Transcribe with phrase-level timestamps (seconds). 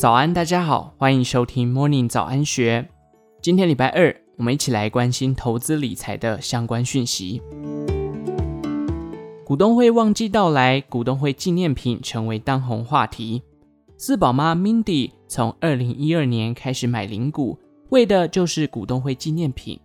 [0.00, 2.88] 早安，大家好，欢迎收听 Morning 早安学。
[3.42, 7.42] 今天礼拜二，我们一起来关心投资理财的相关讯息。
[9.44, 13.42] 股东会旺季到来，股东会纪念品成为当红话题。
[13.98, 17.58] 四宝妈 Mindy 从二零一二年开始买零股，
[17.90, 19.78] 为的就是股东会纪念品。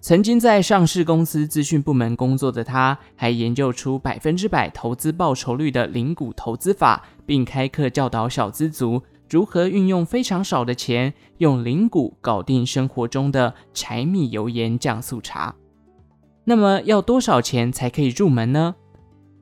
[0.00, 15.54] 曾经在上市公司资讯部门工作的他，还研究出百分之百投资报酬率的零股投资法，并开课教导小资族如何运用非常少的钱，用零股搞定生活中的柴米油盐酱醋茶。
[16.42, 18.74] 那么要多少钱才可以入门呢？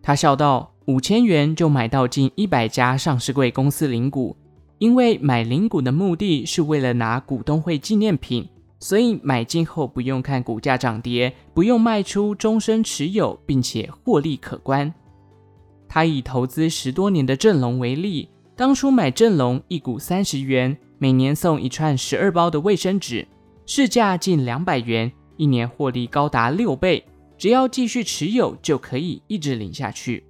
[0.03, 4.37] 他笑道：“五千元就买到近一百家上市柜公司零股，
[4.79, 8.47] 因为买零股的目的是为了拿股东会纪念品。”
[8.81, 14.95] 所以买进后不用看股价涨跌，不用卖出，终身持有，并且获利可观。
[15.89, 23.25] 他以投资十多年的正隆为例，当初买正隆一股三十元，每年送一串十二包的卫生纸，
[23.67, 27.07] 市价近两百元，一年获利高达六倍。
[27.37, 30.25] 只要继续持有，就可以一直领下去。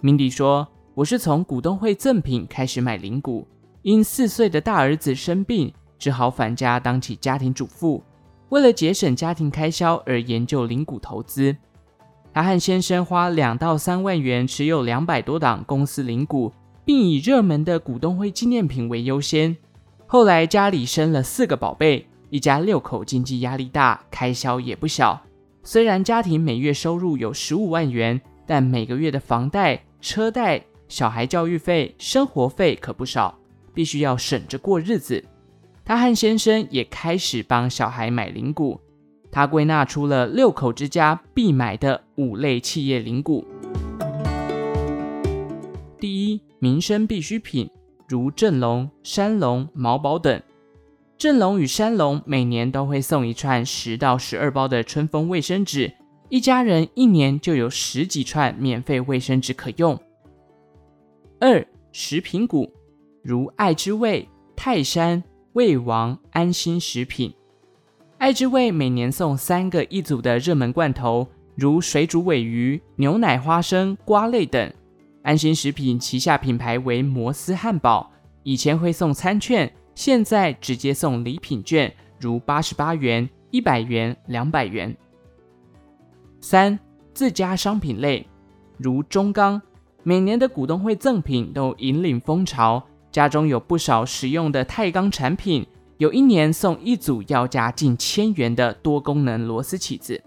[0.00, 0.66] 明迪说
[0.96, 3.46] ：“我是从股东会赠品开始买零股，
[3.82, 8.02] 因四岁的大儿子生病。”只好返家当起家庭主妇，
[8.48, 11.54] 为了节省家庭开销而研究零股投资。
[12.32, 16.50] 他和先生花两到三万元持有两百多档公司零股，
[16.86, 19.54] 并以热门的股东会纪念品为优先。
[20.06, 25.20] 后来家里生了四个宝贝，一家六口经济压力大，开销也不小。
[25.64, 33.36] 虽然家庭每月收入有十五万元，但每个月的房贷、车贷、小孩教育费、生活费可不少，
[33.74, 35.24] 必须要省着过日子。
[35.84, 38.80] 他和先生也开始帮小孩买零股，
[39.32, 43.44] 他归纳出了六口之家必买的五类企业零股。
[45.98, 47.70] 第一，民生必需品，
[48.08, 50.42] 如正隆、山龙、毛宝等。
[51.16, 55.92] 正隆与山龙每年都会送一串十到十二包的春风卫生纸，
[56.28, 59.98] 一家人一年就有十几串免费卫生纸可用。
[61.40, 62.72] 二，食品股，
[63.22, 65.22] 如爱之味、泰山。
[65.56, 67.32] 味王安心食品，
[68.18, 74.70] 爱之味每年送三个一组的热门罐头，如水煮尾鱼、牛奶花生、瓜类等。
[75.26, 78.12] 安心食品旗下品牌为摩斯汉堡，
[78.44, 84.96] 以前会送餐券，现在直接送礼品券，如八十八元、一百元、两百元。
[86.40, 86.78] 三、
[87.12, 88.24] 自家商品类，
[88.78, 89.60] 如中钢，
[90.04, 92.86] 每年的股东会赠品都引领风潮。
[93.10, 95.66] 家中有不少实用的钛钢产品，
[95.98, 100.22] 有一年送一组要价近千元的多功能螺丝起子。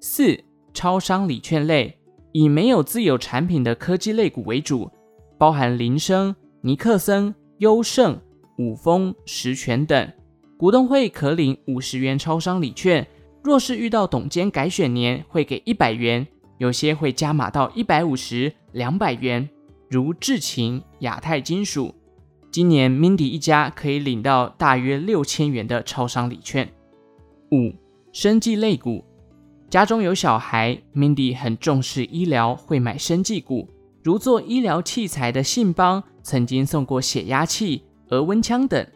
[0.00, 0.42] 四、
[0.74, 1.96] 超商礼券类，
[2.38, 4.90] 以没有自有产品的科技类股为主，
[5.38, 8.20] 包含林升、尼克森、优胜、
[8.58, 10.12] 五丰、十全等。
[10.58, 13.06] 股东会可领五十元超商礼券，
[13.42, 16.26] 若是遇到董监改选年，会给一百元，
[16.58, 19.48] 有些会加码到一百五十、两百元，
[19.88, 21.94] 如智勤、亚太金属。
[22.50, 26.68] 今年 Mindy 一家可以领到大约六千元的超商礼券。
[27.52, 27.72] 五、
[28.12, 29.02] 生技类股，
[29.68, 33.68] 家中有小孩，Mindy 很重视医疗，会买生技股，
[34.02, 38.86] 如做医疗器材的信邦曾经送过血压器、额温枪等。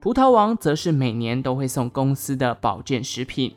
[0.00, 3.54] 葡萄王则是每年都会送公司的保健食品。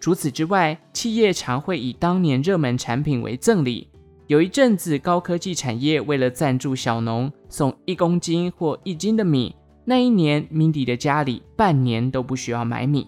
[0.00, 3.88] 除此之外，企业常会以当年热门产品为赠礼。
[4.28, 9.54] 有一阵子，高科技产业为了赞助小农，送一公斤或一斤的米。
[9.84, 13.06] 那一年，Mindy 的家里半年都不需要买米。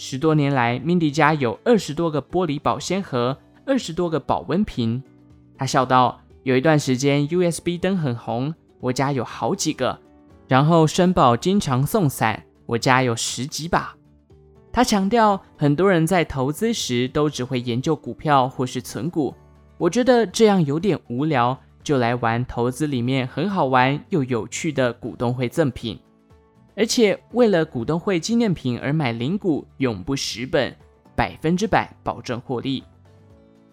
[0.00, 3.36] 十多年来，Mindy 家有二十多个玻璃保鲜盒，
[3.66, 5.02] 二十多个保温瓶。
[5.56, 9.98] 他笑道：“有一段时间，USB 灯很红，我家有好几个。
[10.46, 13.92] 然后申宝经常送伞，我家有十几把。”
[14.72, 19.34] 他强调，很多人在投资时都只会研究股票或是存股。
[19.78, 25.98] 我觉得这样有点无聊，就来玩投资里面很好玩又有趣的股东会赠品，
[26.78, 30.72] 而且为了股东会纪念品而买零股，永不蚀本，
[31.16, 32.84] 百分之百保证获利。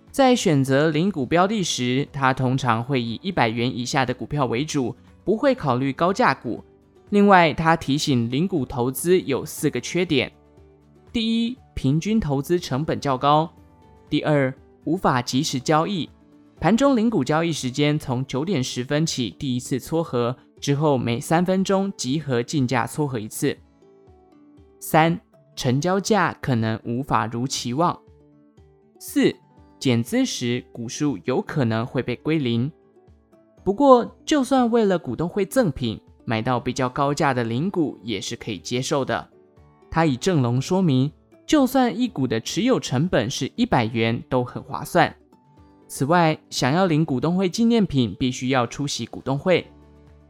[0.09, 6.63] 在选择零股标的时，他通常会以一百元以下的股票为主，不会考虑高价股。
[7.11, 10.31] 另外，他提醒零股投资有四个缺点：
[11.13, 13.47] 第一，平均投资成本较高；
[14.09, 14.51] 第二，
[14.85, 16.09] 无法及时交易，
[16.65, 23.55] 盘中零股交易时间从九点十分起第一次撮合，之后每三分钟集合竞价撮合一次。
[24.79, 25.21] 三、
[25.55, 27.95] 成交价可能无法如期望。
[28.97, 29.31] 四、
[29.77, 32.71] 减资时股数有可能会被归零。
[33.63, 39.29] 不过，就算为了股东会赠品，买到比较高价的零股也是可以接受的。
[39.91, 41.11] 他以正龙说明，
[41.45, 45.15] 就算一股的持有成本是一百元，都很划算。
[45.87, 49.65] 此外，想要领股东会纪念品，必须要出席股东会。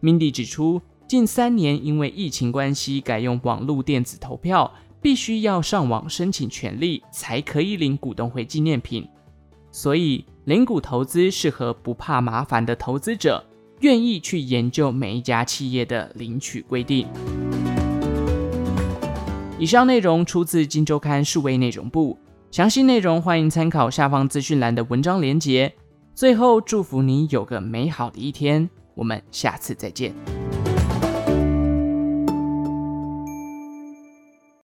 [0.02, 4.72] Mindy 指出，近三年因为疫情关系，改用网络电子投票，
[5.02, 9.07] 必须要上网申请权利，才可以领股东会纪念品。
[9.72, 13.44] 所以，领股投资适合不怕麻烦的投资者，
[13.80, 17.08] 愿意去研究每一家企业的领取规定。
[19.58, 22.18] 以上内容出自《金周刊》数位内容部。
[22.51, 25.74] 详细内容欢迎参考下方资讯栏的文章连接。
[26.13, 30.35] 最后，祝福你有个美好的一天，我们下次再见。